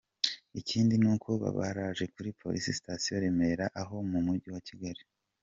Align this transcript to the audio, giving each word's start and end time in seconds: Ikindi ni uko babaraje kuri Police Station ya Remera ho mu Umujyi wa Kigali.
Ikindi 0.59 0.93
ni 1.01 1.07
uko 1.13 1.29
babaraje 1.41 2.05
kuri 2.13 2.29
Police 2.41 2.71
Station 2.79 3.15
ya 3.17 3.21
Remera 3.23 3.65
ho 3.87 3.95
mu 4.09 4.17
Umujyi 4.21 4.49
wa 4.55 4.61
Kigali. 4.67 5.01